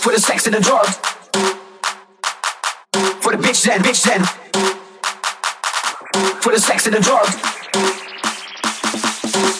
For 0.00 0.12
the 0.12 0.18
sex 0.18 0.46
and 0.46 0.54
the 0.54 0.60
drugs. 0.60 0.96
For 3.20 3.36
the 3.36 3.42
bitch 3.42 3.66
then, 3.66 3.82
bitch 3.82 4.02
then. 4.02 4.24
For 6.40 6.52
the 6.52 6.58
sex 6.58 6.86
and 6.86 6.96
the 6.96 7.00
drugs. 7.00 7.34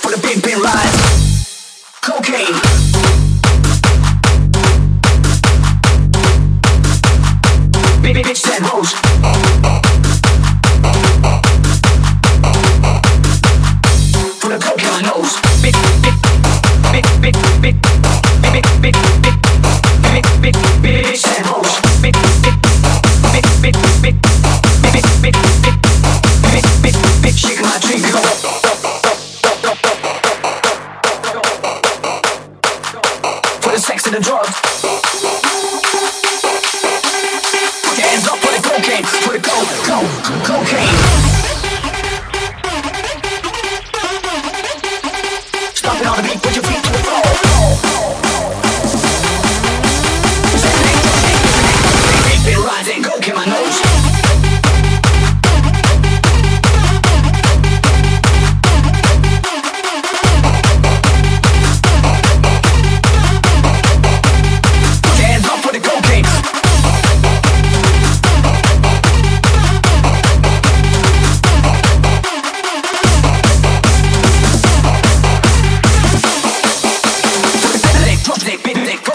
For 0.00 0.10
the 0.10 0.18
big, 0.22 0.42
big 0.42 0.56
lies, 0.56 0.96
Cocaine. 2.00 2.56
Baby 8.02 8.22
bitch 8.22 8.42
then 8.42 8.62
hoes. 8.62 8.92
For 14.40 14.48
the 14.48 14.58
cocaine 14.58 15.02
nose. 15.02 15.49
to 34.10 34.16
the 34.16 34.22
drugs. 34.22 34.60
Put 37.84 37.98
your 37.98 38.08
hands 38.08 38.26
up 38.26 38.38
for 38.38 38.50
the 38.50 38.62
cocaine, 38.66 39.04
for 39.04 39.32
the 39.34 39.40
co, 39.40 39.64
co, 39.86 39.98
cocaine. 40.46 40.96
Stomping 45.74 46.06
on 46.08 46.16
the 46.16 46.22
beat, 46.22 46.42
put 46.42 46.54
your 46.56 46.64
feet 46.64 46.82
to 46.84 46.92
the 46.92 46.98
floor. 46.98 48.09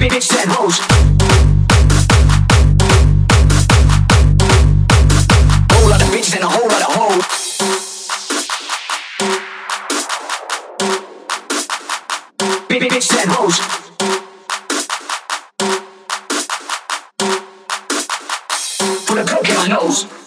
bitch 0.00 0.32
and 0.36 0.50
hoes. 0.50 0.78
Whole 5.72 5.88
lot 5.88 6.02
of 6.02 6.08
bitches 6.08 6.34
and 6.34 6.44
a 6.44 6.48
whole 6.48 6.68
lot 6.68 6.82
of 6.82 6.94
hoes. 6.94 7.24
Bitch 12.68 13.12
and 13.22 13.30
hoes. 13.30 13.58
Put 19.06 19.18
a 19.18 19.24
coke 19.24 19.48
in 19.48 19.56
my 19.56 19.66
nose. 19.68 20.25